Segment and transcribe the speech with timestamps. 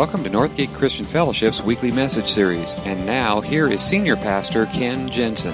[0.00, 2.72] Welcome to Northgate Christian Fellowship's weekly message series.
[2.86, 5.52] And now, here is Senior Pastor Ken Jensen.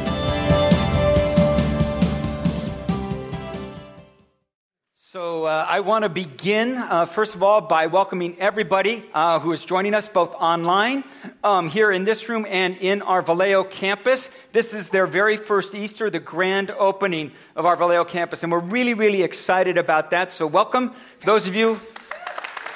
[4.98, 9.50] So, uh, I want to begin, uh, first of all, by welcoming everybody uh, who
[9.50, 11.02] is joining us both online,
[11.42, 14.30] um, here in this room, and in our Vallejo campus.
[14.52, 18.60] This is their very first Easter, the grand opening of our Vallejo campus, and we're
[18.60, 20.32] really, really excited about that.
[20.32, 21.80] So, welcome, those of you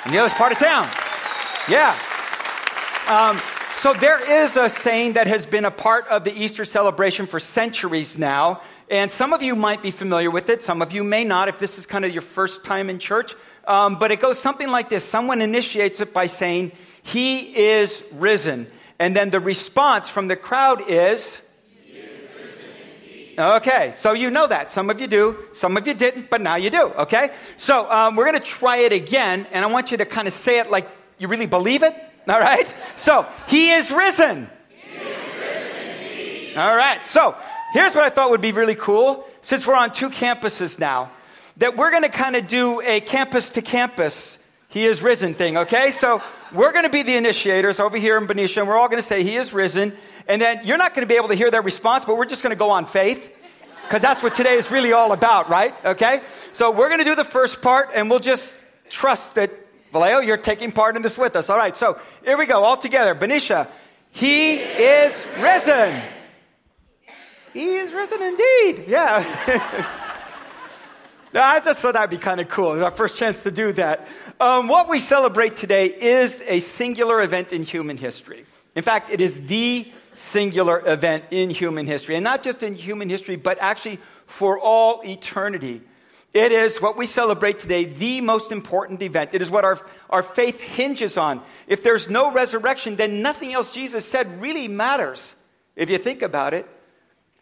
[0.05, 0.91] in the other part of town.
[1.69, 1.96] Yeah.
[3.09, 3.38] Um,
[3.78, 7.41] so there is a saying that has been a part of the Easter celebration for
[7.41, 8.62] centuries now.
[8.88, 11.59] And some of you might be familiar with it, some of you may not if
[11.59, 13.34] this is kind of your first time in church.
[13.66, 18.66] Um, but it goes something like this someone initiates it by saying, He is risen.
[18.98, 21.41] And then the response from the crowd is,
[23.38, 24.70] Okay, so you know that.
[24.70, 27.30] Some of you do, some of you didn't, but now you do, okay?
[27.56, 30.34] So um, we're going to try it again, and I want you to kind of
[30.34, 30.88] say it like
[31.20, 31.94] you really believe it?
[32.28, 32.66] All right?
[32.96, 34.48] So, he is risen.
[34.68, 37.06] He is risen All right.
[37.06, 37.36] So,
[37.74, 41.10] here's what I thought would be really cool since we're on two campuses now
[41.58, 45.58] that we're going to kind of do a campus to campus he is risen thing,
[45.58, 45.91] okay?
[45.91, 49.02] So, we're going to be the initiators over here in Benicia and we're all going
[49.02, 49.92] to say he is risen.
[50.26, 52.42] And then you're not going to be able to hear their response, but we're just
[52.42, 53.30] going to go on faith
[53.82, 55.74] because that's what today is really all about, right?
[55.84, 56.20] Okay?
[56.54, 58.54] So, we're going to do the first part and we'll just
[58.88, 59.50] trust that
[59.92, 61.50] Vallejo, you're taking part in this with us.
[61.50, 63.14] All right, so here we go, all together.
[63.14, 63.69] Benicia,
[64.10, 66.00] he is risen.
[67.52, 68.84] He is risen indeed.
[68.86, 69.97] Yeah.
[71.32, 72.74] Now, I just thought that'd be kind of cool.
[72.74, 74.08] It's our first chance to do that.
[74.41, 78.44] Um, what we celebrate today is a singular event in human history.
[78.75, 82.16] In fact, it is the singular event in human history.
[82.16, 85.82] And not just in human history, but actually for all eternity.
[86.33, 89.31] It is what we celebrate today, the most important event.
[89.33, 91.42] It is what our, our faith hinges on.
[91.67, 95.32] If there's no resurrection, then nothing else Jesus said really matters,
[95.75, 96.69] if you think about it.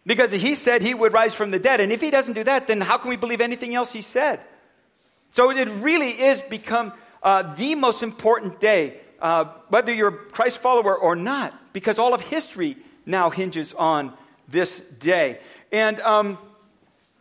[0.07, 1.81] Because he said he would rise from the dead.
[1.81, 4.41] And if he doesn't do that, then how can we believe anything else he said?
[5.33, 10.59] So it really is become uh, the most important day, uh, whether you're a Christ
[10.59, 14.15] follower or not, because all of history now hinges on
[14.49, 15.41] this day.
[15.71, 16.39] And um,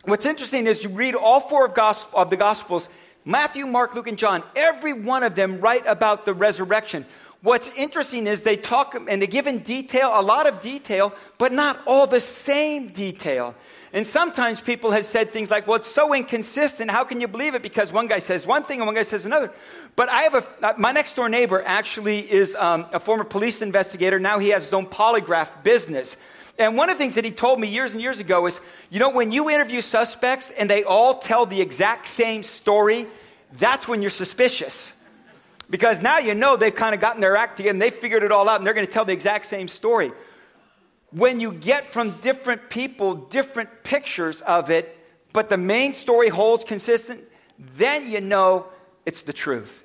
[0.08, 2.88] What's interesting is you read all four of, gospel, of the Gospels
[3.26, 7.04] Matthew, Mark, Luke, and John, every one of them write about the resurrection.
[7.42, 11.52] What's interesting is they talk and they give in detail, a lot of detail, but
[11.52, 13.54] not all the same detail.
[13.92, 16.90] And sometimes people have said things like, well, it's so inconsistent.
[16.90, 17.60] How can you believe it?
[17.62, 19.52] Because one guy says one thing and one guy says another.
[19.94, 23.60] But I have a, uh, my next door neighbor actually is um, a former police
[23.60, 24.18] investigator.
[24.18, 26.16] Now he has his own polygraph business.
[26.58, 28.60] And one of the things that he told me years and years ago is
[28.90, 33.06] you know, when you interview suspects and they all tell the exact same story,
[33.58, 34.90] that's when you're suspicious.
[35.70, 38.32] Because now you know they've kind of gotten their act together and they figured it
[38.32, 40.12] all out and they're going to tell the exact same story.
[41.10, 44.96] When you get from different people different pictures of it,
[45.32, 47.22] but the main story holds consistent,
[47.76, 48.66] then you know
[49.04, 49.84] it's the truth.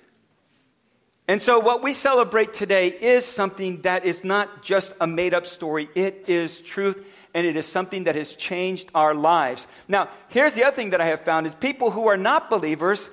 [1.27, 5.45] And so, what we celebrate today is something that is not just a made up
[5.45, 7.01] story, it is truth,
[7.33, 9.65] and it is something that has changed our lives.
[9.87, 13.09] Now, here's the other thing that I have found is people who are not believers,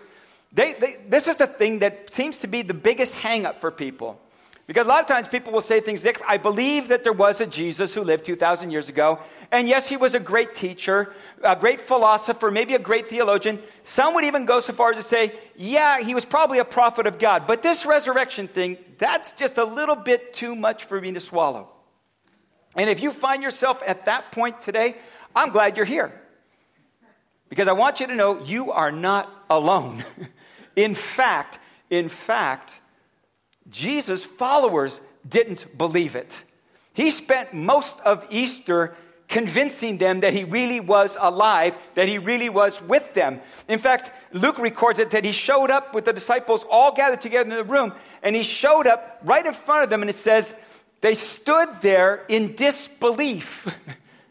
[0.52, 4.20] they, they, this is the thing that seems to be the biggest hangup for people.
[4.70, 7.40] Because a lot of times people will say things like, I believe that there was
[7.40, 9.18] a Jesus who lived 2,000 years ago.
[9.50, 13.60] And yes, he was a great teacher, a great philosopher, maybe a great theologian.
[13.82, 17.08] Some would even go so far as to say, yeah, he was probably a prophet
[17.08, 17.48] of God.
[17.48, 21.68] But this resurrection thing, that's just a little bit too much for me to swallow.
[22.76, 24.94] And if you find yourself at that point today,
[25.34, 26.12] I'm glad you're here.
[27.48, 30.04] Because I want you to know you are not alone.
[30.76, 31.58] in fact,
[31.90, 32.79] in fact,
[33.70, 36.34] Jesus' followers didn't believe it.
[36.92, 38.96] He spent most of Easter
[39.28, 43.40] convincing them that he really was alive, that he really was with them.
[43.68, 47.48] In fact, Luke records it that he showed up with the disciples all gathered together
[47.48, 50.52] in the room, and he showed up right in front of them, and it says,
[51.00, 53.66] they stood there in disbelief.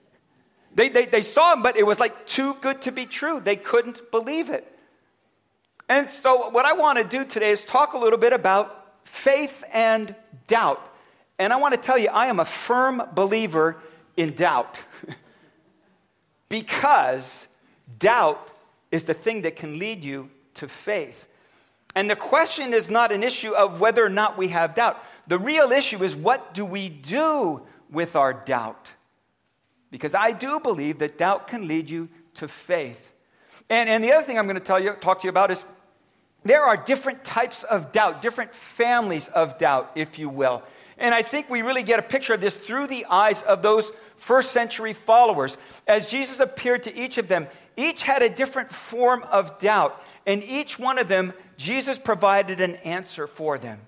[0.76, 3.40] they, they, they saw him, but it was like too good to be true.
[3.40, 4.68] They couldn't believe it.
[5.88, 8.79] And so, what I want to do today is talk a little bit about
[9.10, 10.16] faith and
[10.48, 10.82] doubt.
[11.38, 13.78] And I want to tell you, I am a firm believer
[14.16, 14.78] in doubt.
[16.50, 17.48] because
[17.98, 18.48] doubt
[18.92, 21.28] is the thing that can lead you to faith.
[21.96, 25.04] And the question is not an issue of whether or not we have doubt.
[25.28, 28.90] The real issue is what do we do with our doubt?
[29.92, 33.12] Because I do believe that doubt can lead you to faith.
[33.70, 35.64] And, and the other thing I'm going to tell you, talk to you about is
[36.44, 40.64] there are different types of doubt, different families of doubt, if you will.
[40.98, 43.90] And I think we really get a picture of this through the eyes of those
[44.18, 45.58] first century followers.
[45.88, 47.48] As Jesus appeared to each of them,
[47.78, 50.02] each had a different form of doubt.
[50.26, 53.80] And each one of them, Jesus provided an answer for them.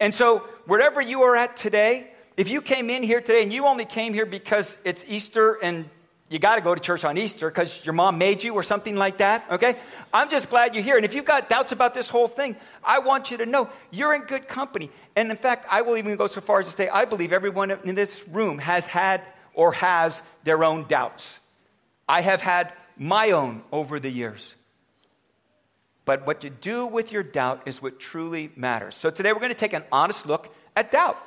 [0.00, 3.66] And so, wherever you are at today, if you came in here today and you
[3.66, 5.88] only came here because it's Easter and
[6.32, 8.96] you got to go to church on Easter because your mom made you or something
[8.96, 9.76] like that, okay?
[10.14, 10.96] I'm just glad you're here.
[10.96, 14.14] And if you've got doubts about this whole thing, I want you to know you're
[14.14, 14.90] in good company.
[15.14, 17.70] And in fact, I will even go so far as to say I believe everyone
[17.70, 19.20] in this room has had
[19.52, 21.38] or has their own doubts.
[22.08, 24.54] I have had my own over the years.
[26.06, 28.96] But what you do with your doubt is what truly matters.
[28.96, 31.22] So today we're going to take an honest look at doubt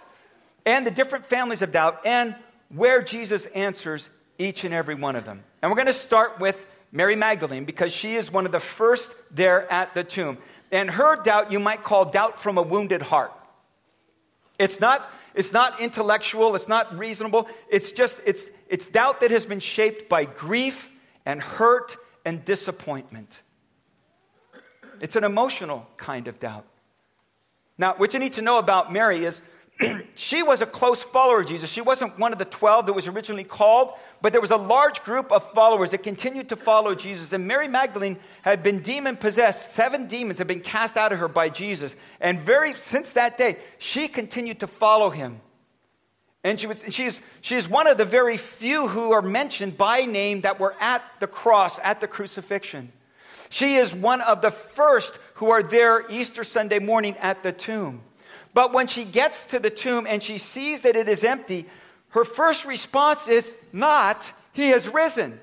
[0.65, 2.35] and the different families of doubt and
[2.69, 5.43] where Jesus answers each and every one of them.
[5.61, 6.57] And we're going to start with
[6.91, 10.37] Mary Magdalene because she is one of the first there at the tomb.
[10.71, 13.31] And her doubt you might call doubt from a wounded heart.
[14.57, 17.47] It's not, it's not intellectual, it's not reasonable.
[17.69, 20.91] It's just, it's, it's doubt that has been shaped by grief
[21.25, 23.41] and hurt and disappointment.
[25.01, 26.65] It's an emotional kind of doubt.
[27.77, 29.41] Now, what you need to know about Mary is
[30.15, 31.69] she was a close follower of Jesus.
[31.69, 35.03] She wasn't one of the 12 that was originally called, but there was a large
[35.03, 37.33] group of followers that continued to follow Jesus.
[37.33, 39.71] And Mary Magdalene had been demon possessed.
[39.71, 41.93] Seven demons had been cast out of her by Jesus.
[42.21, 45.41] And very since that day, she continued to follow him.
[46.43, 50.41] And she was, she's, she's one of the very few who are mentioned by name
[50.41, 52.91] that were at the cross, at the crucifixion.
[53.49, 58.01] She is one of the first who are there Easter Sunday morning at the tomb.
[58.55, 61.65] But when she gets to the tomb and she sees that it is empty,
[62.11, 65.37] her first response is not, He has risen.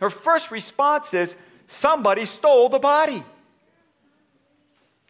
[0.00, 3.22] Her first response is, Somebody stole the body.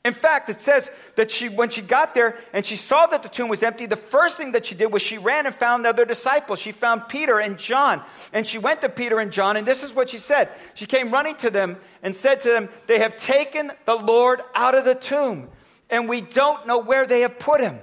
[0.05, 3.29] In fact, it says that she, when she got there and she saw that the
[3.29, 6.05] tomb was empty, the first thing that she did was she ran and found other
[6.05, 6.59] disciples.
[6.59, 8.03] She found Peter and John.
[8.33, 10.49] And she went to Peter and John, and this is what she said.
[10.75, 14.75] She came running to them and said to them, They have taken the Lord out
[14.75, 15.49] of the tomb
[15.90, 17.78] and we don't know where they have put him.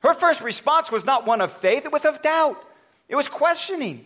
[0.00, 2.62] Her first response was not one of faith, it was of doubt.
[3.08, 4.04] It was questioning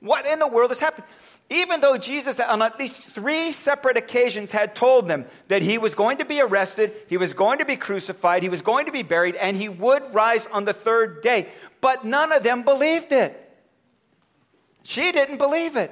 [0.00, 1.06] what in the world has happened.
[1.50, 5.94] Even though Jesus, on at least three separate occasions, had told them that he was
[5.94, 9.02] going to be arrested, he was going to be crucified, he was going to be
[9.02, 11.48] buried, and he would rise on the third day.
[11.80, 13.34] But none of them believed it.
[14.82, 15.90] She didn't believe it.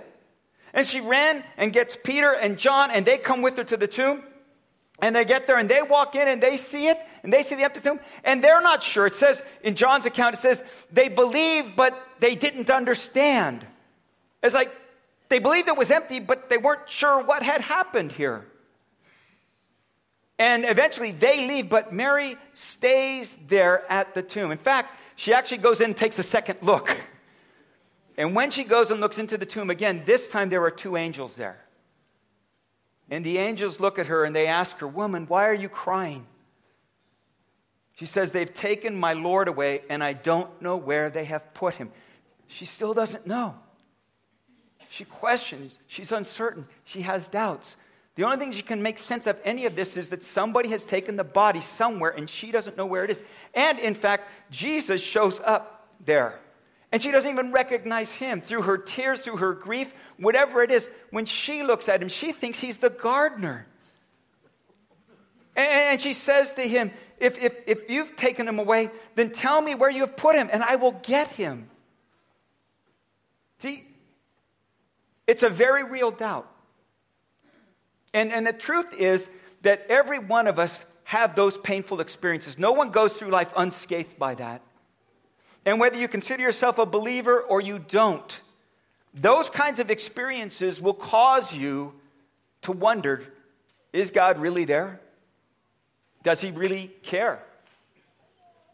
[0.75, 3.89] And she ran and gets Peter and John, and they come with her to the
[3.89, 4.23] tomb.
[4.99, 7.55] And they get there and they walk in and they see it and they see
[7.55, 9.07] the empty tomb and they're not sure.
[9.07, 13.67] It says in John's account, it says they believed, but they didn't understand.
[14.43, 14.73] It's like
[15.29, 18.47] they believed it was empty, but they weren't sure what had happened here.
[20.39, 24.51] And eventually they leave, but Mary stays there at the tomb.
[24.51, 26.97] In fact, she actually goes in and takes a second look.
[28.19, 30.97] And when she goes and looks into the tomb again, this time there are two
[30.97, 31.59] angels there.
[33.11, 36.27] And the angels look at her and they ask her, Woman, why are you crying?
[37.95, 41.77] She says, They've taken my Lord away, and I don't know where they have put
[41.77, 41.91] him.
[42.49, 43.55] She still doesn't know.
[44.91, 45.79] She questions.
[45.89, 46.67] She's uncertain.
[46.85, 47.77] She has doubts.
[48.15, 50.83] The only thing she can make sense of any of this is that somebody has
[50.85, 53.23] taken the body somewhere and she doesn't know where it is.
[53.53, 56.39] And in fact, Jesus shows up there.
[56.93, 60.89] And she doesn't even recognize him through her tears, through her grief, whatever it is.
[61.11, 63.67] When she looks at him, she thinks he's the gardener.
[65.57, 69.75] And she says to him, if, if, if you've taken him away, then tell me
[69.75, 71.69] where you have put him, and I will get him.
[73.61, 73.85] See,
[75.27, 76.51] it's a very real doubt.
[78.13, 79.29] And, and the truth is
[79.63, 82.59] that every one of us have those painful experiences.
[82.59, 84.61] No one goes through life unscathed by that.
[85.67, 88.39] And whether you consider yourself a believer or you don't,
[89.13, 91.93] those kinds of experiences will cause you
[92.63, 93.23] to wonder
[93.93, 95.01] is God really there?
[96.23, 97.43] Does he really care?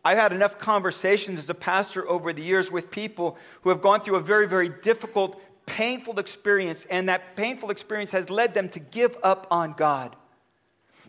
[0.04, 4.00] I've had enough conversations as a pastor over the years with people who have gone
[4.00, 8.80] through a very, very difficult, painful experience, and that painful experience has led them to
[8.80, 10.16] give up on God.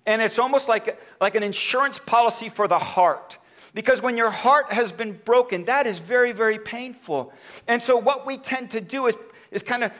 [0.06, 3.38] And it's almost like, like an insurance policy for the heart.
[3.74, 7.34] Because when your heart has been broken, that is very, very painful.
[7.68, 9.16] And so, what we tend to do is,
[9.52, 9.92] is kind of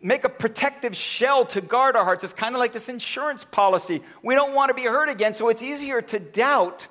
[0.00, 2.22] make a protective shell to guard our hearts.
[2.22, 4.02] It's kind of like this insurance policy.
[4.22, 6.86] We don't want to be hurt again, so it's easier to doubt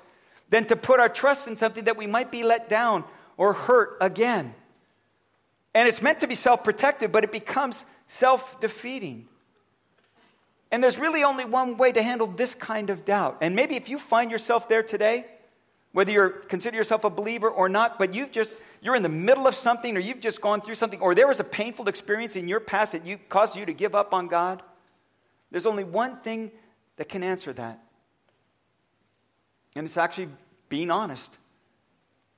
[0.50, 3.04] than to put our trust in something that we might be let down
[3.36, 4.54] or hurt again.
[5.74, 9.28] And it's meant to be self protective, but it becomes self defeating.
[10.70, 13.38] And there's really only one way to handle this kind of doubt.
[13.40, 15.24] And maybe if you find yourself there today,
[15.92, 19.46] whether you consider yourself a believer or not, but you've just you're in the middle
[19.46, 22.46] of something or you've just gone through something or there was a painful experience in
[22.46, 24.62] your past that you caused you to give up on God,
[25.50, 26.50] there's only one thing
[26.96, 27.80] that can answer that.
[29.74, 30.28] And it's actually
[30.68, 31.30] being honest.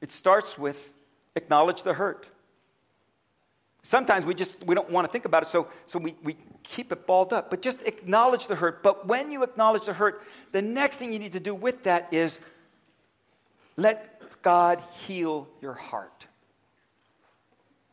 [0.00, 0.92] It starts with
[1.36, 2.26] acknowledge the hurt.
[3.82, 6.92] Sometimes we just we don't want to think about it, so, so we, we keep
[6.92, 7.50] it balled up.
[7.50, 8.82] But just acknowledge the hurt.
[8.82, 12.08] But when you acknowledge the hurt, the next thing you need to do with that
[12.12, 12.38] is
[13.80, 16.26] let God heal your heart.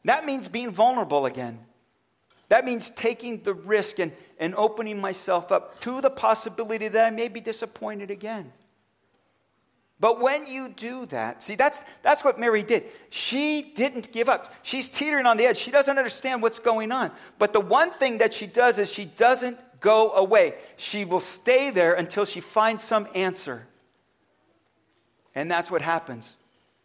[0.05, 1.59] That means being vulnerable again.
[2.49, 7.09] That means taking the risk and, and opening myself up to the possibility that I
[7.09, 8.53] may be disappointed again.
[9.99, 12.85] But when you do that, see, that's, that's what Mary did.
[13.09, 14.53] She didn't give up.
[14.61, 15.57] She's teetering on the edge.
[15.57, 17.11] She doesn't understand what's going on.
[17.39, 20.53] But the one thing that she does is she doesn't go away.
[20.77, 23.67] She will stay there until she finds some answer.
[25.37, 26.27] And that's what happens.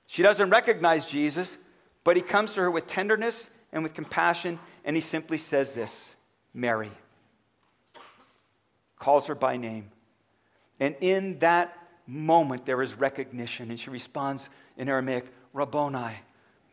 [0.07, 1.57] She doesn't recognize Jesus,
[2.05, 6.11] but he comes to her with tenderness and with compassion, and he simply says this
[6.53, 6.93] Mary.
[8.99, 9.91] Calls her by name.
[10.79, 11.75] And in that
[12.07, 13.71] moment, there is recognition.
[13.71, 16.17] And she responds in Aramaic, Rabboni,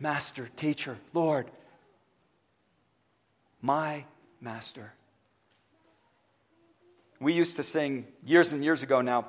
[0.02, 1.50] Master, Teacher, Lord,
[3.62, 4.04] my
[4.42, 4.92] Master.
[7.22, 9.28] We used to sing years and years ago now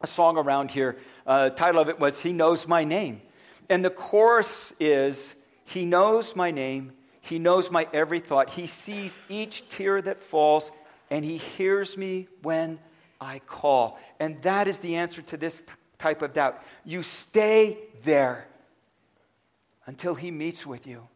[0.00, 0.98] a song around here.
[1.26, 3.20] Uh, title of it was He Knows My Name.
[3.68, 6.92] And the chorus is He knows my name.
[7.20, 8.50] He knows my every thought.
[8.50, 10.70] He sees each tear that falls,
[11.10, 12.78] and He hears me when
[13.20, 13.98] I call.
[14.18, 15.62] And that is the answer to this
[15.98, 16.62] type of doubt.
[16.84, 18.46] You stay there
[19.84, 21.06] until He meets with you.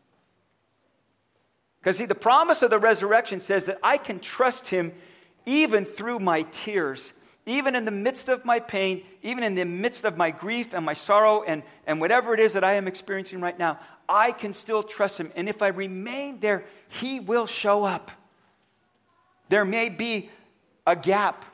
[1.80, 4.92] Because, see, the promise of the resurrection says that I can trust Him
[5.46, 7.04] even through my tears,
[7.46, 10.84] even in the midst of my pain, even in the midst of my grief and
[10.84, 13.78] my sorrow and, and whatever it is that I am experiencing right now.
[14.08, 15.32] I can still trust Him.
[15.34, 18.10] And if I remain there, He will show up.
[19.48, 20.30] There may be
[20.86, 21.44] a gap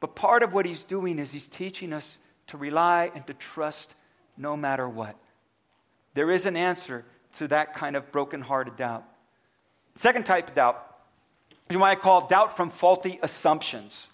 [0.00, 3.94] but part of what he's doing is he's teaching us to rely and to trust
[4.36, 5.14] no matter what.
[6.14, 7.04] There is an answer
[7.36, 9.04] to that kind of broken-hearted doubt.
[9.96, 10.86] Second type of doubt
[11.70, 14.08] you might call doubt from faulty assumptions.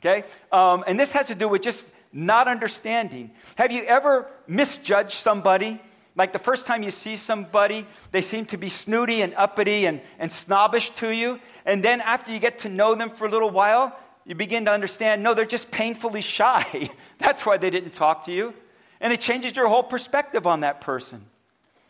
[0.00, 0.24] Okay?
[0.52, 3.30] Um, and this has to do with just not understanding.
[3.56, 5.80] Have you ever misjudged somebody?
[6.16, 10.00] Like the first time you see somebody, they seem to be snooty and uppity and,
[10.18, 11.40] and snobbish to you.
[11.64, 14.72] And then after you get to know them for a little while, you begin to
[14.72, 16.90] understand no, they're just painfully shy.
[17.18, 18.54] That's why they didn't talk to you.
[19.00, 21.24] And it changes your whole perspective on that person.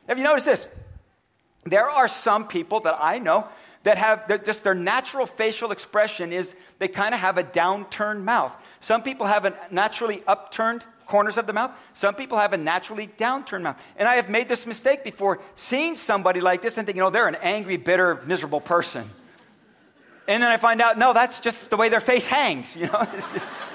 [0.08, 0.66] Have you noticed this?
[1.64, 3.48] There are some people that I know
[3.88, 8.54] that have just their natural facial expression is they kind of have a downturned mouth.
[8.80, 11.70] Some people have a naturally upturned corners of the mouth.
[11.94, 13.80] Some people have a naturally downturned mouth.
[13.96, 17.28] And I have made this mistake before, seeing somebody like this and thinking, oh, they're
[17.28, 19.08] an angry, bitter, miserable person.
[20.28, 23.08] And then I find out, no, that's just the way their face hangs, you know.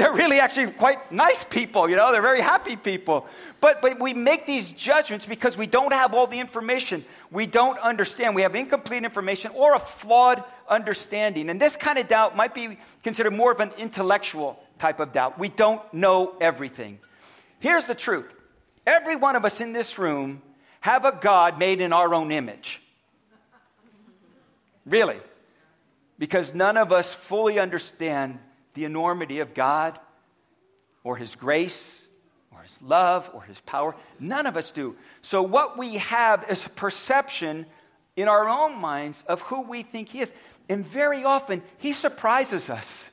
[0.00, 3.26] they're really actually quite nice people, you know, they're very happy people.
[3.60, 7.04] But, but we make these judgments because we don't have all the information.
[7.30, 8.34] We don't understand.
[8.34, 11.50] We have incomplete information or a flawed understanding.
[11.50, 15.38] And this kind of doubt might be considered more of an intellectual type of doubt.
[15.38, 16.98] We don't know everything.
[17.58, 18.32] Here's the truth
[18.86, 20.40] every one of us in this room
[20.80, 22.80] have a God made in our own image.
[24.86, 25.18] Really.
[26.18, 28.38] Because none of us fully understand
[28.74, 29.98] the enormity of God
[31.04, 32.00] or His grace
[32.52, 33.94] or His love or His power.
[34.18, 34.96] None of us do.
[35.22, 37.66] So, what we have is a perception
[38.16, 40.32] in our own minds of who we think He is.
[40.68, 43.08] And very often, He surprises us.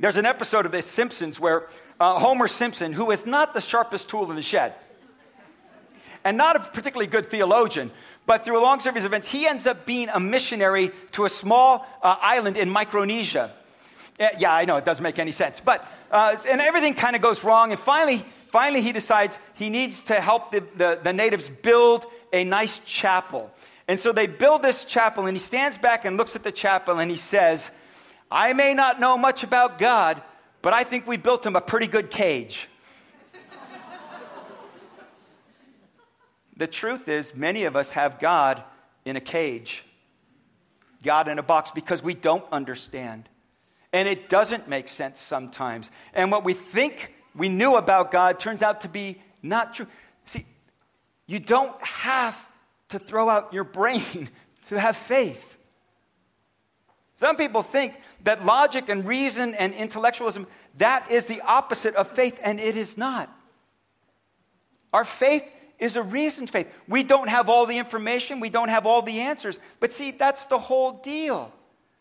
[0.00, 1.66] There's an episode of The Simpsons where
[2.00, 4.74] uh, Homer Simpson, who is not the sharpest tool in the shed,
[6.24, 7.90] and not a particularly good theologian,
[8.26, 11.28] but through a long series of events, he ends up being a missionary to a
[11.28, 13.52] small uh, island in Micronesia.
[14.18, 15.60] Yeah, I know, it doesn't make any sense.
[15.64, 17.70] But, uh, and everything kind of goes wrong.
[17.70, 22.42] And finally, finally, he decides he needs to help the, the, the natives build a
[22.44, 23.50] nice chapel.
[23.86, 26.98] And so they build this chapel, and he stands back and looks at the chapel
[26.98, 27.70] and he says,
[28.30, 30.20] I may not know much about God,
[30.60, 32.68] but I think we built him a pretty good cage.
[36.56, 38.64] The truth is, many of us have God
[39.04, 39.84] in a cage,
[41.04, 43.28] God in a box, because we don't understand.
[43.92, 45.88] And it doesn't make sense sometimes.
[46.12, 49.86] And what we think we knew about God turns out to be not true.
[50.26, 50.44] See,
[51.26, 52.38] you don't have
[52.90, 54.28] to throw out your brain
[54.68, 55.56] to have faith.
[57.14, 62.38] Some people think that logic and reason and intellectualism, that is the opposite of faith,
[62.42, 63.34] and it is not.
[64.92, 65.44] Our faith
[65.78, 66.72] is a reasoned faith.
[66.86, 69.58] We don't have all the information, we don't have all the answers.
[69.80, 71.52] But see, that's the whole deal.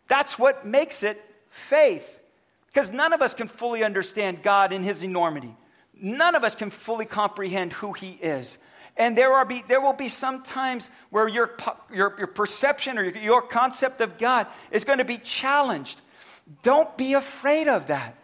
[0.07, 1.21] That's what makes it
[1.57, 2.19] faith.
[2.67, 5.55] Because none of us can fully understand God in His enormity.
[5.99, 8.55] None of us can fully comprehend who He is.
[8.95, 11.55] And there, are be, there will be some times where your,
[11.93, 16.01] your, your perception or your, your concept of God is going to be challenged.
[16.63, 18.15] Don't be afraid of that.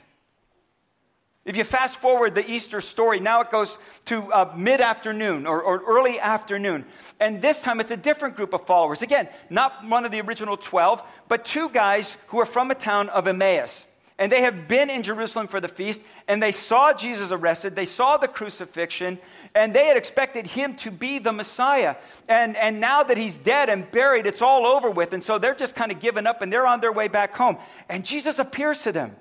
[1.45, 5.61] If you fast forward the Easter story, now it goes to uh, mid afternoon or,
[5.61, 6.85] or, early afternoon.
[7.19, 9.01] And this time it's a different group of followers.
[9.01, 13.09] Again, not one of the original 12, but two guys who are from a town
[13.09, 13.85] of Emmaus.
[14.17, 17.85] And they have been in Jerusalem for the feast, and they saw Jesus arrested, they
[17.85, 19.19] saw the crucifixion,
[19.53, 21.95] and they had expected him to be the Messiah.
[22.29, 25.11] And, and now that he's dead and buried, it's all over with.
[25.11, 27.57] And so they're just kind of giving up, and they're on their way back home.
[27.89, 29.15] And Jesus appears to them.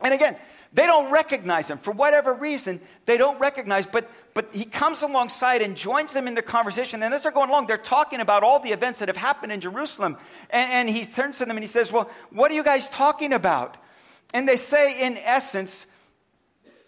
[0.00, 0.36] And again,
[0.74, 1.78] they don't recognize him.
[1.78, 6.34] For whatever reason, they don't recognize, but, but he comes alongside and joins them in
[6.34, 7.00] the conversation.
[7.04, 9.60] And as they're going along, they're talking about all the events that have happened in
[9.60, 10.16] Jerusalem.
[10.50, 13.32] And, and he turns to them and he says, Well, what are you guys talking
[13.32, 13.76] about?
[14.34, 15.86] And they say, in essence,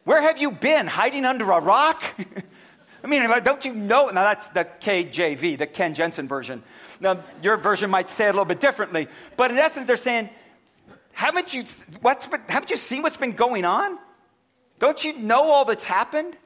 [0.03, 0.89] Where have you been?
[0.89, 2.03] Hiding under a rock?
[3.05, 4.09] I mean, don't you know?
[4.09, 6.65] Now, that's the KJV, the Ken Jensen version.
[6.99, 9.07] Now, your version might say it a little bit differently.
[9.37, 10.29] But in essence, they're saying,
[11.17, 11.65] haven't you,
[12.03, 13.99] what's been, haven't you seen what's been going on?
[14.79, 16.37] Don't you know all that's happened?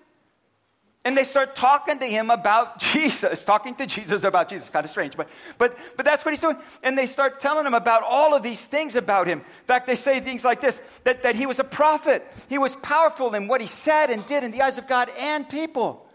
[1.05, 4.69] And they start talking to him about Jesus, talking to Jesus about Jesus.
[4.69, 6.57] Kind of strange, but, but, but that's what he's doing.
[6.85, 9.41] And they start telling him about all of these things about him.
[9.41, 12.77] In fact, they say things like this that, that he was a prophet, he was
[12.77, 16.07] powerful in what he said and did in the eyes of God and people.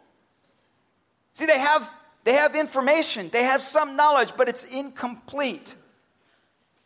[1.34, 1.92] See, they have,
[2.24, 5.76] they have information, they have some knowledge, but it's incomplete.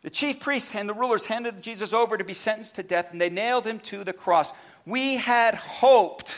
[0.02, 3.20] The chief priests and the rulers handed Jesus over to be sentenced to death, and
[3.20, 4.50] they nailed him to the cross.
[4.86, 6.34] We had hoped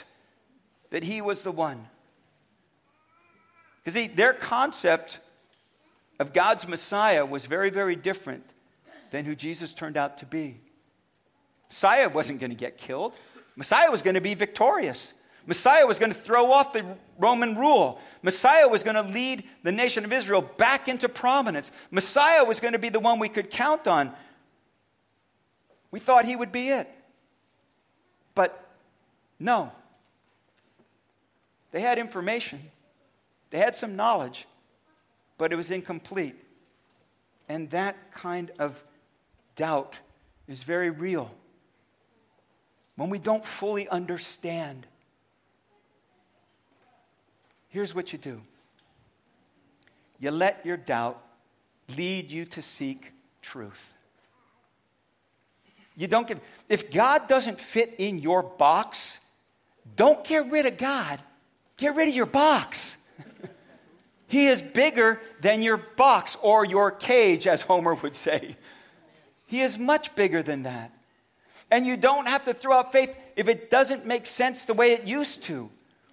[0.90, 1.86] that he was the one.
[3.84, 5.20] Because their concept
[6.18, 8.44] of God's Messiah was very, very different
[9.10, 10.60] than who Jesus turned out to be.
[11.68, 13.14] Messiah wasn't going to get killed,
[13.56, 15.12] Messiah was going to be victorious.
[15.46, 17.98] Messiah was going to throw off the Roman rule.
[18.22, 21.70] Messiah was going to lead the nation of Israel back into prominence.
[21.90, 24.12] Messiah was going to be the one we could count on.
[25.90, 26.88] We thought he would be it.
[28.34, 28.66] But
[29.38, 29.70] no.
[31.72, 32.60] They had information,
[33.50, 34.46] they had some knowledge,
[35.38, 36.36] but it was incomplete.
[37.48, 38.82] And that kind of
[39.56, 39.98] doubt
[40.46, 41.30] is very real.
[42.96, 44.86] When we don't fully understand
[47.72, 48.40] Here's what you do
[50.20, 51.20] you let your doubt
[51.96, 53.92] lead you to seek truth.
[55.96, 59.18] You don't give, if God doesn't fit in your box,
[59.96, 61.18] don't get rid of God,
[61.76, 62.96] get rid of your box.
[64.28, 68.56] he is bigger than your box or your cage, as Homer would say.
[69.46, 70.92] He is much bigger than that.
[71.70, 74.92] And you don't have to throw out faith if it doesn't make sense the way
[74.92, 75.70] it used to.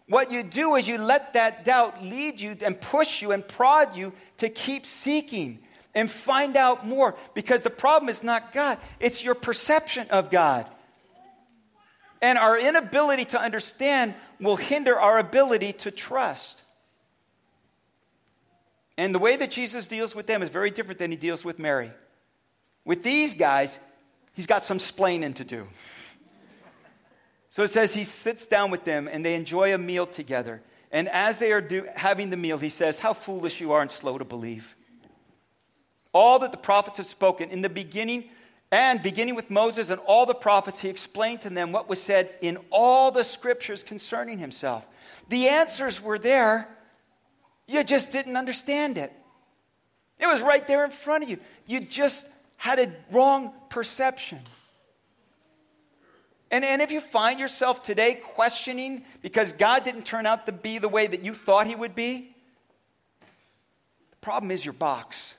[0.10, 3.96] What you do is you let that doubt lead you and push you and prod
[3.96, 5.60] you to keep seeking
[5.94, 10.66] and find out more because the problem is not God, it's your perception of God.
[12.22, 16.60] And our inability to understand will hinder our ability to trust.
[18.98, 21.60] And the way that Jesus deals with them is very different than he deals with
[21.60, 21.92] Mary.
[22.84, 23.78] With these guys,
[24.34, 25.68] he's got some splaining to do.
[27.50, 30.62] So it says he sits down with them and they enjoy a meal together.
[30.92, 33.92] And as they are do, having the meal, he says, How foolish you are and
[33.92, 34.76] slow to believe.
[36.14, 38.26] All that the prophets have spoken in the beginning,
[38.72, 42.30] and beginning with Moses and all the prophets, he explained to them what was said
[42.42, 44.86] in all the scriptures concerning himself.
[45.30, 46.68] The answers were there,
[47.68, 49.12] you just didn't understand it.
[50.20, 51.38] It was right there in front of you.
[51.66, 52.26] You just
[52.58, 54.40] had a wrong perception.
[56.52, 60.80] And, and if you find yourself today questioning because God didn't turn out to be
[60.80, 62.36] the way that you thought He would be,
[64.12, 65.36] the problem is your box.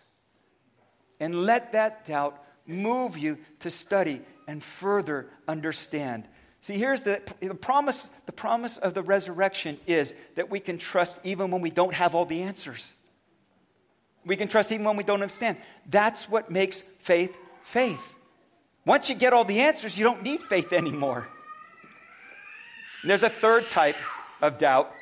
[1.18, 6.24] And let that doubt move you to study and further understand.
[6.62, 11.18] See, here's the, the promise the promise of the resurrection is that we can trust
[11.24, 12.92] even when we don't have all the answers.
[14.24, 15.56] We can trust even when we don't understand.
[15.88, 18.14] That's what makes faith faith.
[18.86, 21.26] Once you get all the answers, you don't need faith anymore.
[23.02, 23.96] And there's a third type
[24.40, 24.92] of doubt.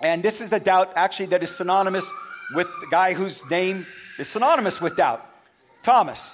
[0.00, 2.08] And this is the doubt actually that is synonymous
[2.54, 3.84] with the guy whose name
[4.18, 5.24] is synonymous with doubt.
[5.82, 6.30] Thomas.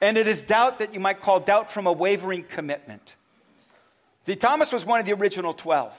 [0.00, 3.14] And it is doubt that you might call doubt from a wavering commitment.
[4.26, 5.92] See, Thomas was one of the original 12.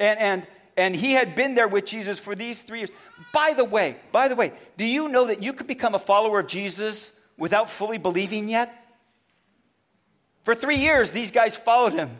[0.00, 2.90] And, and, and he had been there with Jesus for these three years.
[3.32, 6.40] By the way, by the way, do you know that you could become a follower
[6.40, 8.74] of Jesus without fully believing yet?
[10.44, 12.10] For three years, these guys followed him.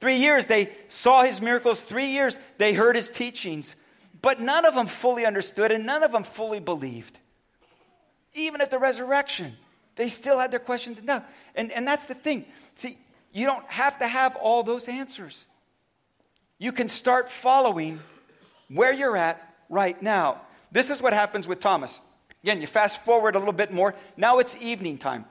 [0.00, 1.80] Three years, they saw his miracles.
[1.80, 3.74] Three years, they heard his teachings.
[4.22, 7.18] But none of them fully understood and none of them fully believed.
[8.34, 9.56] Even at the resurrection,
[9.96, 11.24] they still had their questions enough.
[11.54, 12.44] And, and that's the thing.
[12.76, 12.98] See,
[13.32, 15.44] you don't have to have all those answers.
[16.58, 17.98] You can start following
[18.68, 20.42] where you're at right now.
[20.70, 21.98] This is what happens with Thomas.
[22.42, 23.94] Again, you fast forward a little bit more.
[24.16, 25.24] Now it's evening time.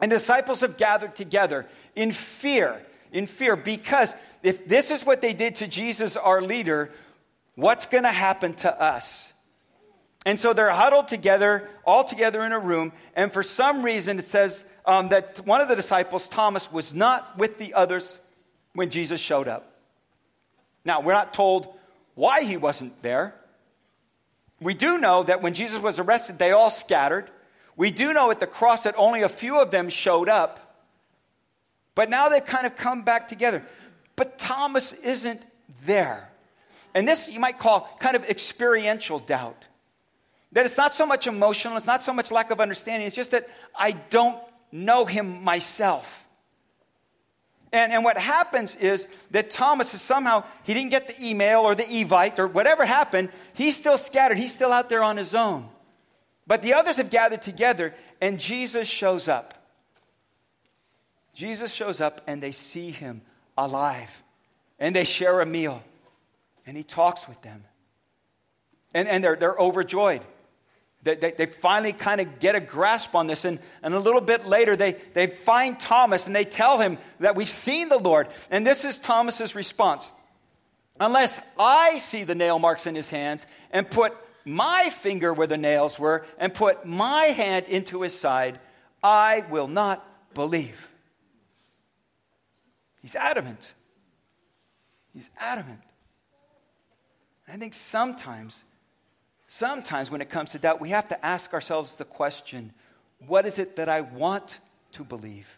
[0.00, 4.12] And disciples have gathered together in fear, in fear, because
[4.42, 6.90] if this is what they did to Jesus, our leader,
[7.54, 9.32] what's going to happen to us?
[10.26, 14.26] And so they're huddled together, all together in a room, and for some reason it
[14.26, 18.18] says um, that one of the disciples, Thomas, was not with the others
[18.74, 19.72] when Jesus showed up.
[20.84, 21.72] Now, we're not told
[22.14, 23.35] why he wasn't there.
[24.60, 27.30] We do know that when Jesus was arrested, they all scattered.
[27.76, 30.82] We do know at the cross that only a few of them showed up.
[31.94, 33.62] But now they've kind of come back together.
[34.16, 35.42] But Thomas isn't
[35.84, 36.30] there.
[36.94, 39.64] And this you might call kind of experiential doubt.
[40.52, 43.32] That it's not so much emotional, it's not so much lack of understanding, it's just
[43.32, 44.40] that I don't
[44.72, 46.25] know him myself.
[47.72, 51.74] And, and what happens is that Thomas is somehow, he didn't get the email or
[51.74, 53.30] the evite or whatever happened.
[53.54, 54.38] He's still scattered.
[54.38, 55.68] He's still out there on his own.
[56.46, 59.54] But the others have gathered together, and Jesus shows up.
[61.34, 63.22] Jesus shows up, and they see him
[63.58, 64.22] alive.
[64.78, 65.82] And they share a meal.
[66.66, 67.64] And he talks with them.
[68.94, 70.22] And, and they're, they're overjoyed.
[71.14, 73.44] They, they, finally kind of get a grasp on this.
[73.44, 77.36] And, and a little bit later, they, they find Thomas and they tell him that
[77.36, 78.28] we've seen the Lord.
[78.50, 80.10] And this is Thomas's response
[80.98, 85.58] Unless I see the nail marks in his hands and put my finger where the
[85.58, 88.58] nails were and put my hand into his side,
[89.02, 90.90] I will not believe.
[93.02, 93.68] He's adamant.
[95.12, 95.80] He's adamant.
[97.46, 98.56] I think sometimes
[99.58, 102.74] Sometimes, when it comes to doubt, we have to ask ourselves the question
[103.26, 104.58] what is it that I want
[104.92, 105.48] to believe?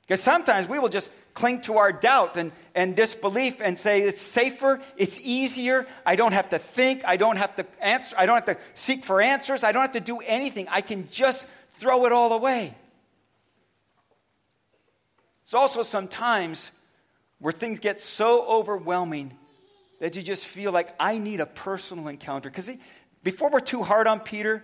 [0.00, 4.20] Because sometimes we will just cling to our doubt and, and disbelief and say it's
[4.20, 8.34] safer, it's easier, I don't have to think, I don't have to answer, I don't
[8.34, 10.66] have to seek for answers, I don't have to do anything.
[10.68, 12.74] I can just throw it all away.
[15.44, 16.66] It's also sometimes
[17.38, 19.38] where things get so overwhelming
[20.00, 22.50] that you just feel like I need a personal encounter.
[22.50, 22.70] Because
[23.22, 24.62] before we're too hard on Peter,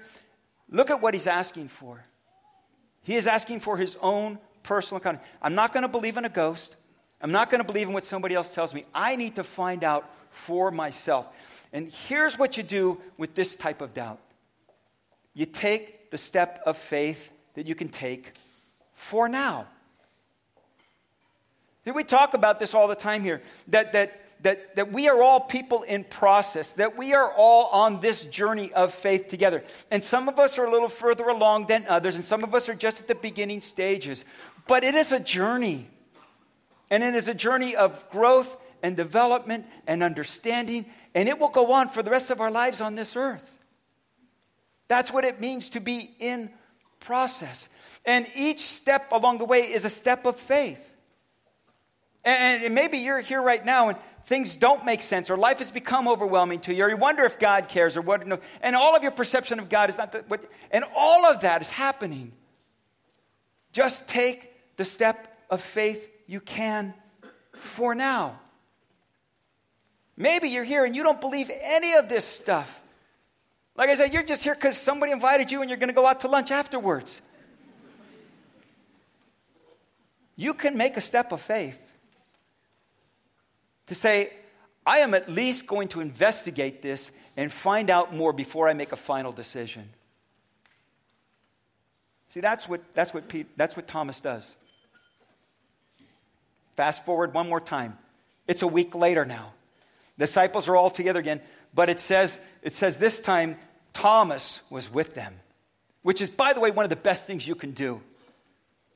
[0.70, 2.04] look at what he's asking for.
[3.02, 5.20] He is asking for his own personal encounter.
[5.42, 6.76] I'm not going to believe in a ghost.
[7.20, 8.84] I'm not going to believe in what somebody else tells me.
[8.94, 11.26] I need to find out for myself.
[11.72, 14.20] And here's what you do with this type of doubt
[15.34, 18.32] you take the step of faith that you can take
[18.94, 19.66] for now.
[21.84, 25.40] We talk about this all the time here that, that that, that we are all
[25.40, 29.64] people in process, that we are all on this journey of faith together.
[29.90, 32.68] And some of us are a little further along than others, and some of us
[32.68, 34.22] are just at the beginning stages.
[34.66, 35.88] But it is a journey.
[36.90, 41.72] And it is a journey of growth and development and understanding, and it will go
[41.72, 43.50] on for the rest of our lives on this earth.
[44.88, 46.50] That's what it means to be in
[47.00, 47.66] process.
[48.04, 50.90] And each step along the way is a step of faith.
[52.24, 56.08] And, maybe you're here right now and things don't make sense or life has become
[56.08, 58.22] overwhelming to you or you wonder if God cares or what.
[58.62, 61.62] and all of your perception of God is not the, what, and all of that
[61.62, 62.32] is happening.
[63.72, 66.94] Just take the step of faith you can
[67.52, 68.38] for now.
[70.16, 72.80] Maybe you're here and you don't believe any of this stuff.
[73.76, 76.06] Like I said, you're just here because somebody invited you and you're going to go
[76.06, 77.20] out to lunch afterwards.
[80.36, 81.78] You can make a step of faith
[83.86, 84.32] to say,
[84.86, 88.92] I am at least going to investigate this and find out more before I make
[88.92, 89.88] a final decision.
[92.30, 94.52] See, that's what, that's what, Pete, that's what Thomas does.
[96.76, 97.96] Fast forward one more time.
[98.48, 99.52] It's a week later now.
[100.18, 101.40] Disciples are all together again,
[101.74, 103.56] but it says, it says this time
[103.92, 105.34] Thomas was with them,
[106.02, 108.00] which is, by the way, one of the best things you can do.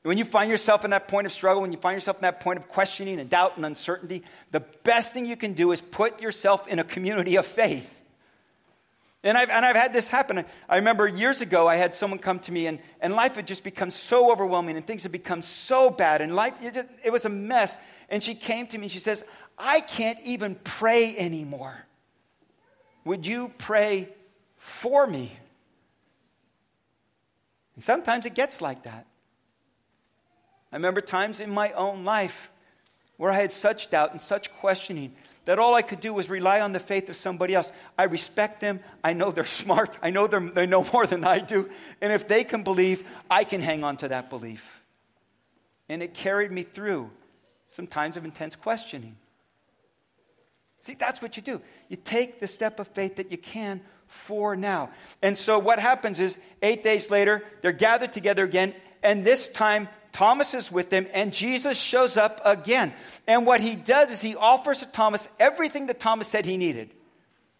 [0.03, 2.39] When you find yourself in that point of struggle, when you find yourself in that
[2.39, 6.21] point of questioning and doubt and uncertainty, the best thing you can do is put
[6.21, 7.95] yourself in a community of faith.
[9.23, 10.45] And I've, and I've had this happen.
[10.69, 13.65] I remember years ago, I had someone come to me, and, and life had just
[13.65, 17.25] become so overwhelming, and things had become so bad, and life, it, just, it was
[17.25, 17.75] a mess.
[18.07, 19.21] And she came to me, and she says,
[19.57, 21.77] I can't even pray anymore.
[23.03, 24.07] Would you pray
[24.55, 25.33] for me?
[27.75, 29.05] And sometimes it gets like that.
[30.71, 32.51] I remember times in my own life
[33.17, 35.13] where I had such doubt and such questioning
[35.45, 37.71] that all I could do was rely on the faith of somebody else.
[37.97, 38.81] I respect them.
[39.03, 39.97] I know they're smart.
[40.01, 41.69] I know they know more than I do.
[42.01, 44.83] And if they can believe, I can hang on to that belief.
[45.89, 47.09] And it carried me through
[47.71, 49.15] some times of intense questioning.
[50.81, 51.61] See, that's what you do.
[51.87, 54.91] You take the step of faith that you can for now.
[55.21, 59.89] And so what happens is, eight days later, they're gathered together again, and this time
[60.11, 62.93] Thomas is with them, and Jesus shows up again.
[63.27, 66.89] And what he does is he offers to Thomas everything that Thomas said he needed.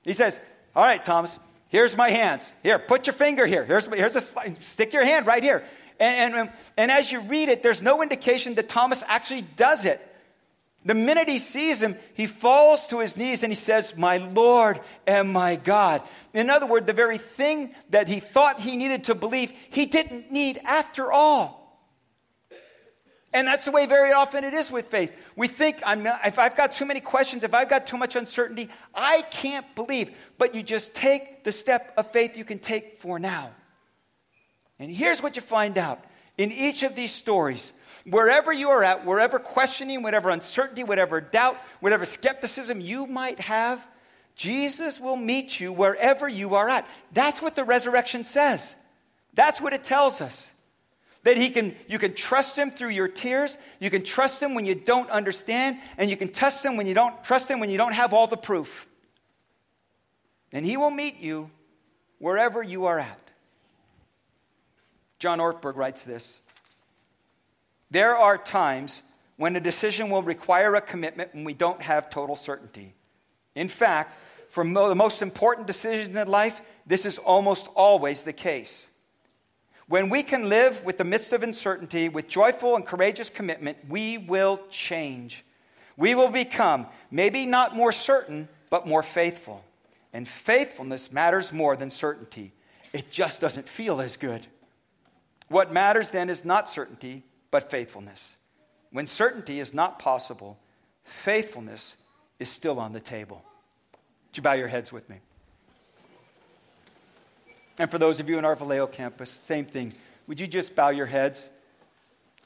[0.04, 0.40] He says,
[0.76, 1.38] All right, Thomas,
[1.70, 2.52] here's my hands.
[2.64, 3.64] Here, put your finger here.
[3.64, 4.22] Here's, here's a
[4.60, 5.64] stick your hand right here.
[6.00, 10.06] And, and, and as you read it, there's no indication that Thomas actually does it.
[10.86, 14.80] The minute he sees him, he falls to his knees and he says, My Lord
[15.06, 16.02] and my God.
[16.34, 20.32] In other words, the very thing that he thought he needed to believe, he didn't
[20.32, 21.60] need after all.
[23.32, 25.16] And that's the way very often it is with faith.
[25.36, 28.16] We think, I'm not, if I've got too many questions, if I've got too much
[28.16, 30.12] uncertainty, I can't believe.
[30.38, 33.52] But you just take the step of faith you can take for now.
[34.80, 36.04] And here's what you find out
[36.38, 37.72] in each of these stories
[38.06, 43.86] wherever you are at, wherever questioning, whatever uncertainty, whatever doubt, whatever skepticism you might have,
[44.36, 46.88] Jesus will meet you wherever you are at.
[47.12, 48.74] That's what the resurrection says.
[49.34, 50.49] That's what it tells us.
[51.24, 53.58] That he can, you can trust him through your tears.
[53.80, 55.78] You can trust him when you don't understand.
[55.98, 58.28] And you can trust him when you don't trust him when you don't have all
[58.28, 58.88] the proof.
[60.52, 61.52] And he will meet you
[62.20, 63.20] wherever you are at.
[65.20, 66.40] John Ortberg writes this
[67.92, 69.02] There are times
[69.36, 72.94] when a decision will require a commitment when we don't have total certainty.
[73.56, 74.18] In fact,
[74.50, 78.88] for mo- the most important decisions in life, this is almost always the case.
[79.90, 84.20] When we can live with the midst of uncertainty with joyful and courageous commitment, we
[84.20, 85.44] will change.
[85.98, 89.64] We will become maybe not more certain, but more faithful.
[90.14, 92.52] And faithfulness matters more than certainty.
[92.94, 94.46] It just doesn't feel as good.
[95.48, 98.22] What matters then is not certainty, but faithfulness.
[98.92, 100.60] When certainty is not possible,
[101.04, 101.96] faithfulness
[102.38, 103.44] is still on the table.
[104.28, 105.16] Would you bow your heads with me?
[107.80, 109.94] And for those of you in our Vallejo campus, same thing.
[110.28, 111.50] Would you just bow your heads?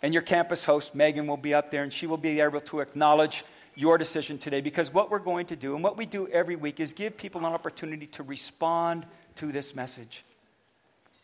[0.04, 2.82] And your campus host, Megan, will be up there and she will be able to
[2.82, 3.44] acknowledge
[3.76, 6.80] your decision today because what we're going to do and what we do every week
[6.80, 10.24] is give people an opportunity to respond to this message.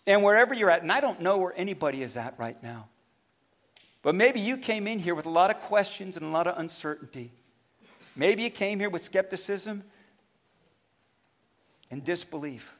[0.07, 2.87] And wherever you're at, and I don't know where anybody is at right now,
[4.01, 6.57] but maybe you came in here with a lot of questions and a lot of
[6.57, 7.31] uncertainty.
[8.15, 9.83] Maybe you came here with skepticism
[11.91, 12.73] and disbelief.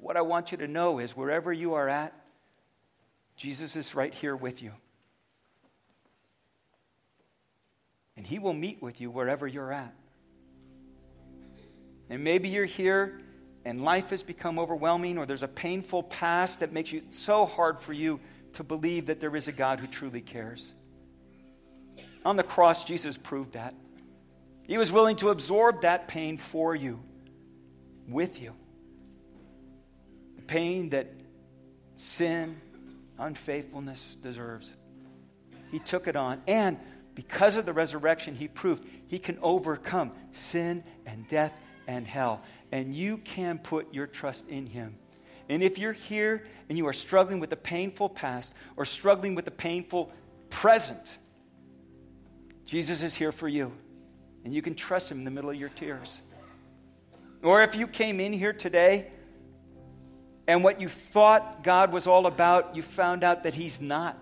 [0.00, 2.12] What I want you to know is wherever you are at,
[3.36, 4.72] Jesus is right here with you.
[8.16, 9.94] And he will meet with you wherever you're at.
[12.10, 13.20] And maybe you're here
[13.64, 17.80] and life has become overwhelming, or there's a painful past that makes it so hard
[17.80, 18.18] for you
[18.54, 20.72] to believe that there is a God who truly cares.
[22.24, 23.74] On the cross, Jesus proved that.
[24.62, 27.00] He was willing to absorb that pain for you,
[28.08, 28.54] with you
[30.48, 31.06] pain that
[31.96, 32.60] sin,
[33.18, 34.72] unfaithfulness deserves.
[35.70, 36.42] He took it on.
[36.48, 36.78] And
[37.14, 41.52] because of the resurrection, he proved he can overcome sin and death
[41.86, 42.42] and hell.
[42.72, 44.96] And you can put your trust in him.
[45.48, 49.46] And if you're here and you are struggling with a painful past or struggling with
[49.48, 50.12] a painful
[50.50, 51.10] present,
[52.66, 53.72] Jesus is here for you.
[54.44, 56.20] And you can trust him in the middle of your tears.
[57.42, 59.10] Or if you came in here today
[60.48, 64.16] and what you thought God was all about, you found out that He's not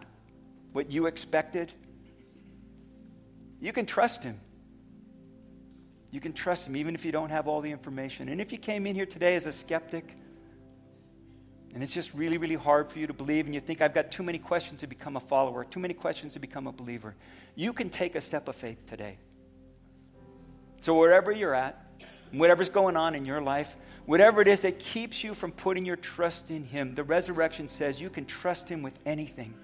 [0.72, 1.72] what you expected.
[3.60, 4.38] You can trust Him.
[6.10, 8.28] You can trust Him even if you don't have all the information.
[8.28, 10.16] And if you came in here today as a skeptic,
[11.72, 14.10] and it's just really, really hard for you to believe, and you think, I've got
[14.10, 17.14] too many questions to become a follower, too many questions to become a believer,
[17.54, 19.18] you can take a step of faith today.
[20.80, 21.86] So, wherever you're at,
[22.32, 25.96] whatever's going on in your life, whatever it is that keeps you from putting your
[25.96, 29.54] trust in Him, the resurrection says you can trust Him with anything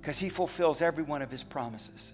[0.00, 2.12] because He fulfills every one of His promises.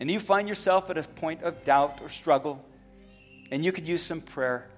[0.00, 2.64] And you find yourself at a point of doubt or struggle,
[3.50, 4.68] and you could use some prayer,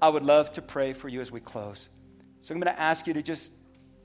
[0.00, 1.88] I would love to pray for you as we close.
[2.42, 3.50] So I'm going to ask you to just,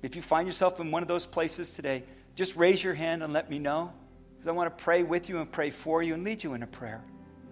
[0.01, 2.04] if you find yourself in one of those places today,
[2.36, 3.93] just raise your hand and let me know.
[4.34, 6.63] Because I want to pray with you and pray for you and lead you in
[6.63, 7.04] a prayer.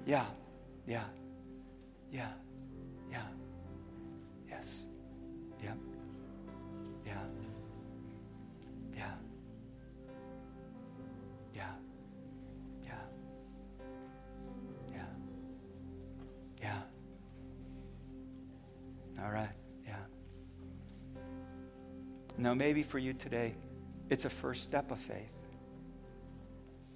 [0.06, 0.26] Yeah,
[0.86, 1.04] yeah,
[2.12, 2.28] yeah,
[19.24, 19.50] All right,
[19.86, 19.96] yeah.
[22.38, 23.56] Now, maybe for you today,
[24.10, 25.32] it's a first step of faith.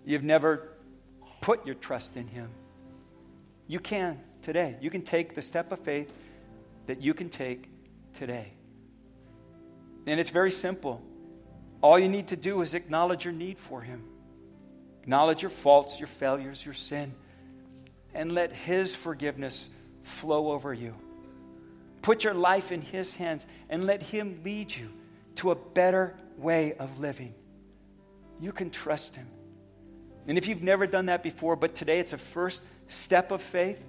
[0.05, 0.69] You've never
[1.41, 2.49] put your trust in Him.
[3.67, 4.75] You can today.
[4.81, 6.11] You can take the step of faith
[6.87, 7.69] that you can take
[8.17, 8.51] today.
[10.05, 11.01] And it's very simple.
[11.81, 14.03] All you need to do is acknowledge your need for Him,
[15.01, 17.13] acknowledge your faults, your failures, your sin,
[18.13, 19.65] and let His forgiveness
[20.03, 20.95] flow over you.
[22.07, 24.87] Put your life in His hands and let Him lead you
[25.35, 27.35] to a better way of living.
[28.39, 29.27] You can trust Him.
[30.25, 33.83] And if you've never done that before, but today it's a first step of faith,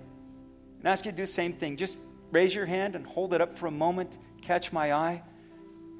[0.79, 1.77] and ask you to do the same thing.
[1.77, 1.97] Just
[2.33, 4.11] raise your hand and hold it up for a moment,
[4.43, 5.23] catch my eye.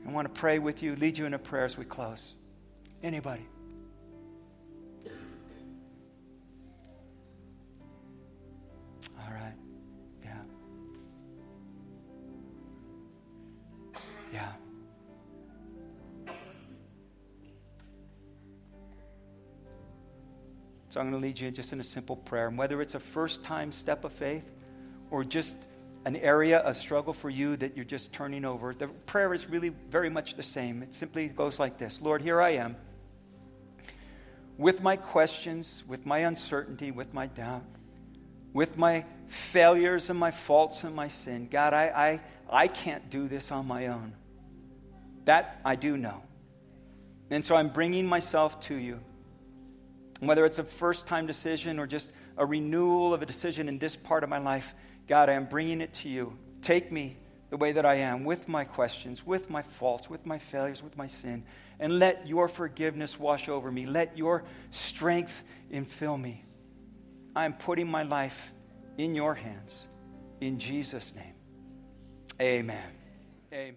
[0.05, 2.35] I want to pray with you, lead you in a prayer as we close.
[3.01, 3.47] Anybody?
[20.99, 22.49] So I'm going to lead you in just in a simple prayer.
[22.49, 24.43] And whether it's a first time step of faith
[25.13, 25.55] or just
[26.05, 29.69] an area of struggle for you that you're just turning over, the prayer is really
[29.69, 30.83] very much the same.
[30.83, 32.75] It simply goes like this Lord, here I am
[34.57, 37.63] with my questions, with my uncertainty, with my doubt,
[38.53, 41.47] with my failures and my faults and my sin.
[41.49, 44.15] God, I, I, I can't do this on my own.
[45.27, 46.25] That I do know.
[47.31, 48.99] And so I'm bringing myself to you.
[50.21, 53.95] Whether it's a first time decision or just a renewal of a decision in this
[53.97, 54.75] part of my life,
[55.07, 56.37] God, I am bringing it to you.
[56.63, 57.17] Take me
[57.51, 60.97] the way that I am, with my questions, with my faults, with my failures, with
[60.99, 61.45] my sin,
[61.81, 63.87] and let your forgiveness wash over me.
[63.87, 66.45] Let your strength infill me.
[67.35, 68.53] I am putting my life
[68.99, 69.87] in your hands.
[70.41, 71.35] In Jesus' name.
[72.41, 72.77] Amen.
[73.53, 73.77] Amen.